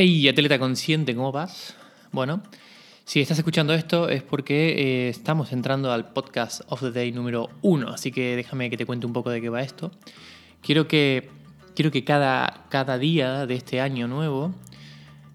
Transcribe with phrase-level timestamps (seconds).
[0.00, 1.74] Hey, atleta consciente, ¿cómo vas?
[2.12, 2.40] Bueno,
[3.04, 7.50] si estás escuchando esto es porque eh, estamos entrando al podcast of the day número
[7.62, 9.90] uno, así que déjame que te cuente un poco de qué va esto.
[10.62, 11.28] Quiero que,
[11.74, 14.54] quiero que cada, cada día de este año nuevo,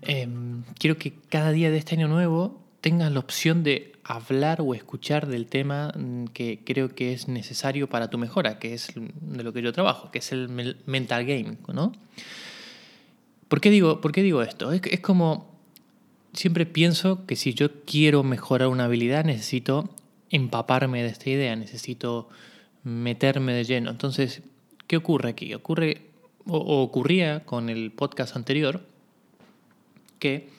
[0.02, 4.74] em, quiero que cada día de este año nuevo tengas la opción de hablar o
[4.76, 9.44] escuchar del tema mm, que creo que es necesario para tu mejora, que es de
[9.44, 11.92] lo que yo trabajo, que es el mental game, ¿no?
[13.54, 14.72] ¿Por qué digo, por qué digo esto?
[14.72, 15.46] Es, como,
[16.34, 19.92] siempre pienso que si yo quiero mejorar una habilidad, necesito
[20.32, 22.30] empaparme de esta idea, necesito
[22.84, 23.92] meterme de lleno.
[23.92, 24.42] Entonces,
[24.88, 25.54] ¿qué ocurre aquí?
[25.54, 26.02] Ocurre,
[26.48, 28.88] o, ocurría con el podcast anterior,
[30.18, 30.50] que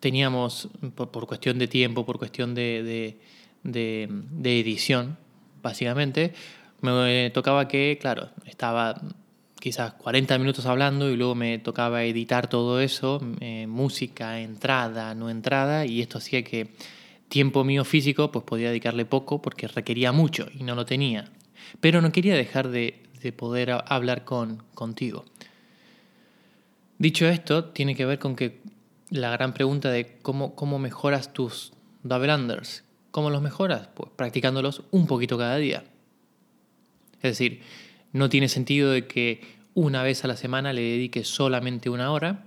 [0.00, 3.20] teníamos, por, por cuestión de tiempo, por cuestión de, de-
[3.62, 5.18] de- de edición,
[5.62, 6.34] básicamente,
[6.80, 9.00] me tocaba que, claro, estaba
[9.62, 15.30] quizás 40 minutos hablando y luego me tocaba editar todo eso, eh, música, entrada, no
[15.30, 16.74] entrada, y esto hacía que
[17.28, 21.30] tiempo mío físico pues podía dedicarle poco porque requería mucho y no lo tenía.
[21.80, 25.24] Pero no quería dejar de, de poder hablar con, contigo.
[26.98, 28.58] Dicho esto, tiene que ver con que
[29.10, 32.82] la gran pregunta de cómo, cómo mejoras tus double unders.
[33.12, 33.88] ¿Cómo los mejoras?
[33.94, 35.84] Pues practicándolos un poquito cada día.
[37.22, 37.62] Es decir,
[38.12, 39.40] no tiene sentido de que
[39.74, 42.44] una vez a la semana le dediques solamente una hora,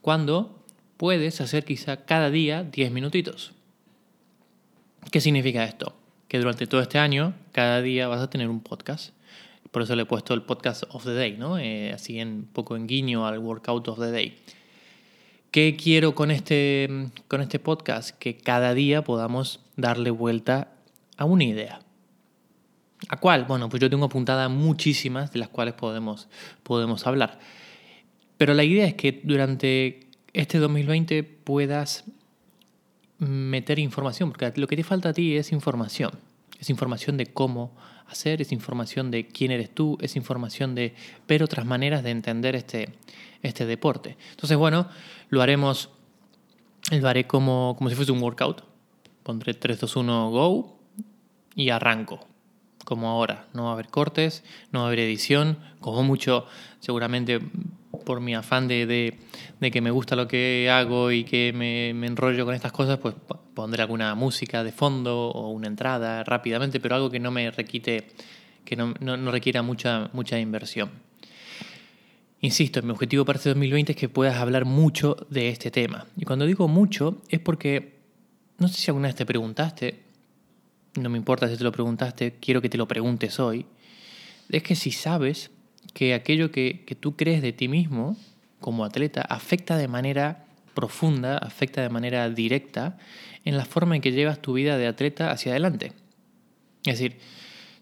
[0.00, 0.64] cuando
[0.96, 3.52] puedes hacer quizá cada día 10 minutitos.
[5.10, 5.94] ¿Qué significa esto?
[6.26, 9.14] Que durante todo este año, cada día vas a tener un podcast.
[9.70, 11.58] Por eso le he puesto el podcast of the day, ¿no?
[11.58, 14.38] Eh, así en poco en guiño al workout of the day.
[15.50, 18.10] ¿Qué quiero con este, con este podcast?
[18.18, 20.72] Que cada día podamos darle vuelta
[21.16, 21.80] a una idea.
[23.08, 23.44] ¿A cuál?
[23.44, 26.28] Bueno, pues yo tengo apuntadas muchísimas de las cuales podemos,
[26.62, 27.38] podemos hablar.
[28.36, 32.04] Pero la idea es que durante este 2020 puedas
[33.18, 36.12] meter información, porque lo que te falta a ti es información.
[36.58, 37.76] Es información de cómo
[38.06, 40.94] hacer, es información de quién eres tú, es información de
[41.28, 42.90] ver otras maneras de entender este,
[43.42, 44.16] este deporte.
[44.30, 44.88] Entonces, bueno,
[45.28, 45.90] lo haremos,
[46.90, 48.64] lo haré como, como si fuese un workout.
[49.22, 50.78] Pondré 3, 2, 1, go
[51.54, 52.27] y arranco
[52.88, 53.44] como ahora.
[53.52, 56.46] No va a haber cortes, no va a haber edición, como mucho,
[56.80, 57.38] seguramente
[58.06, 62.06] por mi afán de, de- que me gusta lo que hago y que me, me
[62.06, 66.80] enrollo con estas cosas, pues po- pondré alguna música de fondo o una entrada rápidamente,
[66.80, 68.08] pero algo que no me requite,
[68.64, 70.88] que no, no- no requiera mucha, mucha inversión.
[72.40, 76.06] Insisto, mi objetivo para este 2020 es que puedas hablar mucho de este tema.
[76.16, 77.98] Y cuando digo mucho es porque,
[78.58, 80.07] no sé si alguna vez te preguntaste,
[80.98, 83.66] no me importa si te lo preguntaste, quiero que te lo preguntes hoy,
[84.48, 85.50] es que si sabes
[85.94, 88.16] que aquello que, tú crees de ti mismo
[88.60, 92.98] como atleta afecta de manera profunda, afecta de manera directa
[93.44, 95.92] en la forma en que llevas tu vida de atleta hacia adelante.
[96.84, 97.18] Es decir,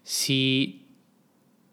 [0.03, 0.87] si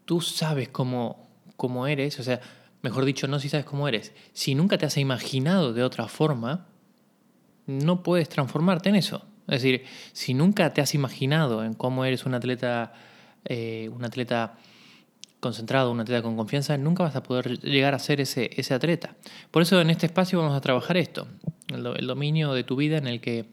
[0.04, 2.40] tú sabes cómo, cómo eres, o sea,
[2.82, 6.66] mejor dicho, no si sabes cómo eres, si nunca te has imaginado de otra forma,
[7.66, 9.24] no puedes transformarte en eso.
[9.48, 12.92] Es decir, si nunca te has imaginado en cómo eres un atleta,
[13.44, 14.56] eh, un atleta
[15.40, 19.16] concentrado, un atleta con confianza, nunca vas a poder llegar a ser ese, ese atleta.
[19.50, 21.28] Por eso en este espacio vamos a trabajar esto,
[21.68, 23.44] el, do- el dominio de tu vida en el que,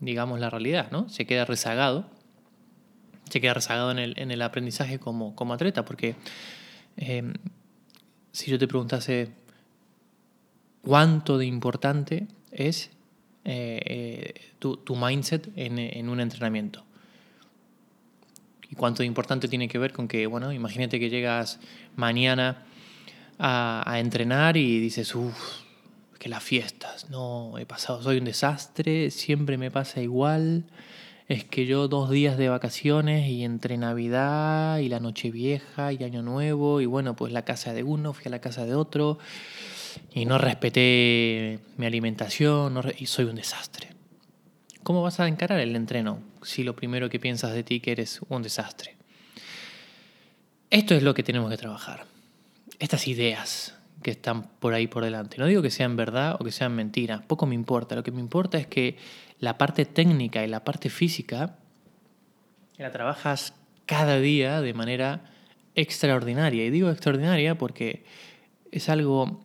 [0.00, 1.08] digamos, la realidad, ¿no?
[1.08, 2.10] Se queda rezagado,
[3.30, 6.16] se queda rezagado en el, en el aprendizaje como, como atleta, porque
[6.96, 7.32] eh,
[8.32, 9.30] si yo te preguntase
[10.82, 12.90] cuánto de importante es
[13.44, 16.84] eh, tu, tu mindset en, en un entrenamiento.
[18.70, 21.60] Y cuánto de importante tiene que ver con que, bueno, imagínate que llegas
[21.94, 22.64] mañana
[23.38, 25.62] a, a entrenar y dices, uff,
[26.18, 30.64] que las fiestas, no, he pasado, soy un desastre, siempre me pasa igual.
[31.26, 36.22] Es que yo dos días de vacaciones y entre Navidad y la Nochevieja y Año
[36.22, 39.18] Nuevo y bueno, pues la casa de uno, fui a la casa de otro
[40.12, 43.88] y no respeté mi alimentación no re- y soy un desastre.
[44.82, 48.20] ¿Cómo vas a encarar el entreno si lo primero que piensas de ti que eres
[48.28, 48.96] un desastre.
[50.70, 52.06] Esto es lo que tenemos que trabajar.
[52.78, 55.38] Estas ideas que están por ahí por delante.
[55.38, 57.94] No digo que sean verdad o que sean mentiras, poco me importa.
[57.94, 58.96] Lo que me importa es que
[59.38, 61.58] la parte técnica y la parte física
[62.78, 63.54] la trabajas
[63.86, 65.30] cada día de manera
[65.74, 66.64] extraordinaria.
[66.64, 68.04] Y digo extraordinaria porque
[68.72, 69.44] es algo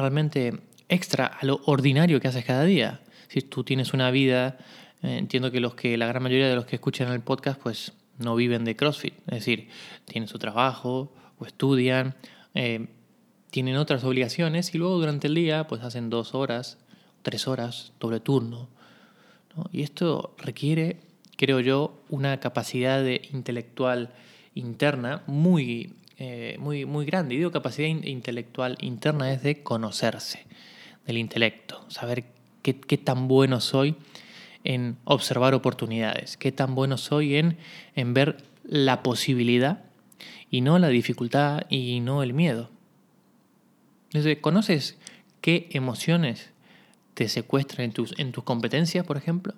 [0.00, 3.00] Realmente extra a lo ordinario que haces cada día.
[3.28, 4.58] Si tú tienes una vida,
[5.02, 7.92] eh, entiendo que los que la gran mayoría de los que escuchan el podcast, pues
[8.18, 9.14] no viven de CrossFit.
[9.28, 9.68] Es decir,
[10.04, 12.16] tienen su trabajo o estudian,
[12.54, 12.88] eh,
[13.50, 16.78] tienen otras obligaciones y luego durante el día pues hacen dos horas,
[17.22, 18.68] tres horas, doble turno.
[19.56, 19.64] ¿no?
[19.72, 21.00] Y esto requiere,
[21.36, 24.12] creo yo, una capacidad intelectual
[24.54, 27.34] interna muy, eh, muy, muy grande.
[27.34, 30.44] Y digo capacidad in intelectual interna es de conocerse,
[31.06, 32.26] del intelecto, saber
[32.60, 33.96] qué, qué tan bueno soy
[34.62, 37.56] en observar oportunidades, qué tan bueno soy en,
[37.96, 39.82] en ver la posibilidad
[40.50, 42.68] y no la dificultad y no el miedo.
[44.08, 44.98] Entonces, ¿conoces
[45.40, 46.50] qué emociones
[47.14, 49.54] te secuestran en tus, en tus competencias, por ejemplo?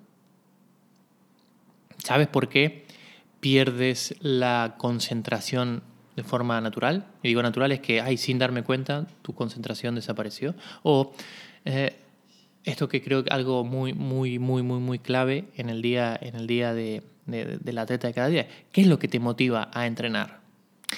[1.97, 2.85] ¿Sabes por qué
[3.41, 5.83] pierdes la concentración
[6.15, 7.07] de forma natural?
[7.21, 10.55] Y digo natural es que, ay, sin darme cuenta, tu concentración desapareció.
[10.83, 11.13] O
[11.65, 11.95] eh,
[12.63, 16.35] esto que creo que algo muy, muy, muy, muy, muy clave en el día, en
[16.35, 18.47] el día de, de, del atleta de cada día.
[18.71, 20.41] ¿Qué es lo que te motiva a entrenar?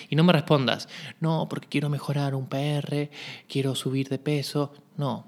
[0.09, 0.89] Y no me respondas,
[1.19, 3.09] no, porque quiero mejorar un PR,
[3.47, 4.73] quiero subir de peso.
[4.97, 5.27] No.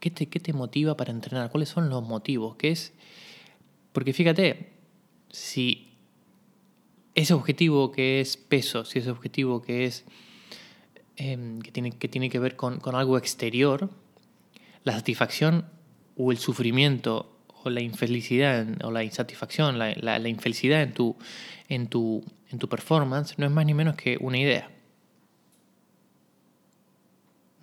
[0.00, 1.50] ¿Qué te, qué te motiva para entrenar?
[1.50, 2.56] ¿Cuáles son los motivos?
[2.56, 2.92] ¿Qué es?
[3.92, 4.72] Porque fíjate,
[5.30, 5.91] si
[7.14, 10.04] ese objetivo que es peso, si ese objetivo que es
[11.16, 13.90] eh, que, tiene, que tiene que ver con, algo exterior,
[14.84, 15.66] la satisfacción
[16.16, 21.16] o el sufrimiento o la infelicidad o la insatisfacción, la, la, la, infelicidad en tu,
[21.68, 24.70] en, tu, en tu performance no es más ni menos que una idea.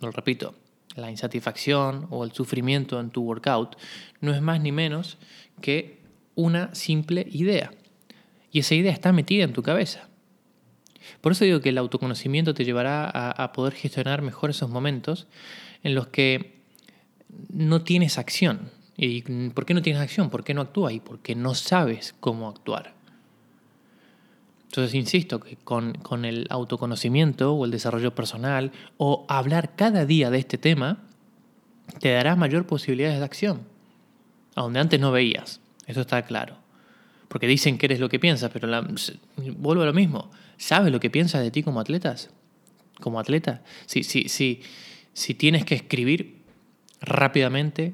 [0.00, 0.54] Lo repito,
[0.96, 3.76] la insatisfacción o el sufrimiento en tu workout
[4.20, 5.18] no es más ni menos
[5.60, 6.00] que
[6.34, 7.72] una simple idea.
[8.52, 10.08] Y esa idea está metida en tu cabeza.
[11.20, 15.26] Por eso digo que el autoconocimiento te llevará a, poder gestionar mejor esos momentos
[15.82, 16.60] en los que
[17.48, 18.70] no tienes acción.
[18.96, 20.30] ¿Y por qué no tienes acción?
[20.30, 20.92] ¿Por qué no actúas?
[20.92, 22.94] Y porque no sabes cómo actuar.
[24.64, 30.30] Entonces, insisto, que con, con, el autoconocimiento o el desarrollo personal o hablar cada día
[30.30, 30.98] de este tema,
[31.98, 33.62] te dará mayor posibilidades de acción.
[34.54, 35.60] A donde antes no veías.
[35.86, 36.59] Eso está claro.
[37.30, 38.84] Porque dicen que eres lo que piensas, pero la,
[39.56, 40.32] vuelvo a lo mismo.
[40.56, 42.28] ¿Sabes lo que piensas de ti como atletas?
[43.00, 43.62] Como atleta.
[43.86, 44.62] Si, si, si,
[45.12, 46.42] si tienes que escribir
[47.00, 47.92] rápidamente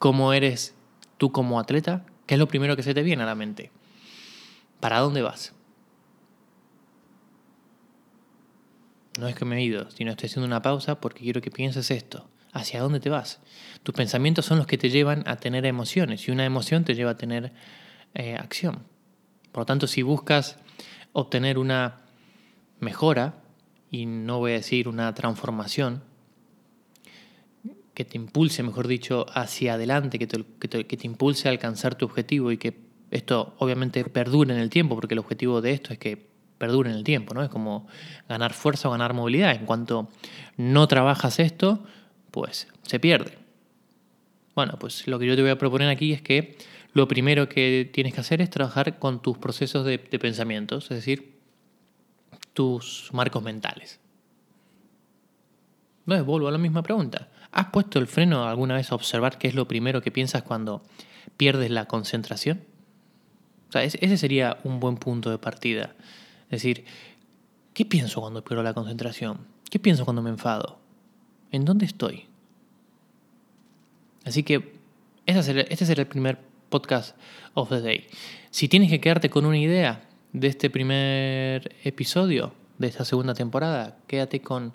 [0.00, 0.74] cómo eres
[1.18, 3.70] tú como atleta, ¿qué es lo primero que se te viene a la mente?
[4.80, 5.54] ¿Para dónde vas?
[9.20, 11.92] No es que me he ido, sino estoy haciendo una pausa porque quiero que pienses
[11.92, 12.28] esto.
[12.52, 13.38] ¿Hacia dónde te vas?
[13.84, 17.12] Tus pensamientos son los que te llevan a tener emociones y una emoción te lleva
[17.12, 17.52] a tener
[18.16, 18.78] eh, acción.
[19.52, 20.58] Por lo tanto, si buscas
[21.12, 22.00] obtener una
[22.80, 23.42] mejora,
[23.90, 26.02] y no voy a decir una transformación,
[27.92, 31.50] que te impulse, mejor dicho, hacia adelante, que te, que, te, que te, impulse a
[31.50, 32.78] alcanzar tu objetivo y que
[33.10, 36.96] esto obviamente perdure en el tiempo, porque el objetivo de esto es que perdure en
[36.96, 37.42] el tiempo, ¿no?
[37.42, 37.86] Es como
[38.30, 39.54] ganar fuerza o ganar movilidad.
[39.54, 40.08] En cuanto
[40.56, 41.84] no trabajas esto,
[42.30, 43.38] pues se pierde.
[44.54, 46.56] Bueno, pues lo que yo te voy a proponer aquí es que
[46.96, 50.96] lo primero que tienes que hacer es trabajar con tus procesos de, de pensamientos, es
[50.96, 51.36] decir,
[52.54, 54.00] tus marcos mentales.
[56.00, 57.28] Entonces, vuelvo a la misma pregunta.
[57.52, 60.84] ¿Has puesto el freno alguna vez a observar qué es lo primero que piensas cuando
[61.36, 62.64] pierdes la concentración?
[63.74, 65.94] Ese sería un buen punto de partida.
[66.44, 66.86] Es decir,
[67.74, 69.40] ¿qué pienso cuando pierdo la concentración?
[69.68, 70.80] ¿Qué pienso cuando me enfado?
[71.52, 72.24] ¿En dónde estoy?
[74.24, 74.72] Así que
[75.26, 77.16] este será el primer podcast
[77.54, 78.06] of the day.
[78.50, 83.96] Si tienes que quedarte con una idea de este primer episodio, de esta segunda temporada,
[84.06, 84.72] quédate con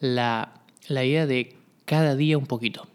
[0.00, 0.52] la,
[0.88, 2.86] la idea de cada día un poquito.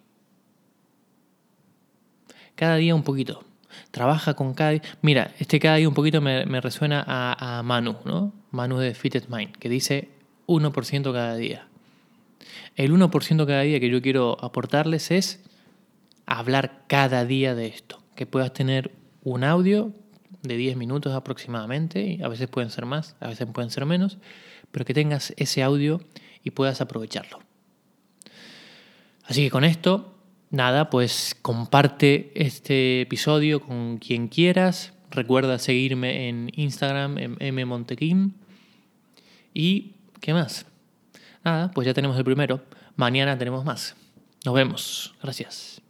[2.56, 3.44] Cada día un poquito.
[3.90, 7.98] Trabaja con cada Mira, este cada día un poquito me, me resuena a, a, Manu,
[8.06, 8.32] ¿no?
[8.52, 10.10] Manu de Fitted Mind, que dice
[10.48, 11.68] 1% cada día.
[12.76, 15.44] El 1% cada día que yo quiero aportarles es
[16.26, 18.03] hablar cada día de esto.
[18.16, 18.92] Que puedas tener
[19.24, 19.94] un audio
[20.42, 24.18] de 10 minutos aproximadamente, a veces pueden ser más, a veces pueden ser menos,
[24.72, 26.02] pero que tengas ese audio
[26.44, 27.40] y puedas aprovecharlo.
[29.26, 30.16] Así que con esto,
[30.50, 34.94] nada, pues comparte este episodio con quien quieras.
[35.12, 38.34] Recuerda seguirme en Instagram, en mmontequim.
[39.54, 40.66] Y, ¿qué más?
[41.44, 42.62] Nada, pues ya tenemos el primero.
[42.96, 43.96] Mañana tenemos más.
[44.44, 45.16] Nos vemos.
[45.22, 45.83] Gracias.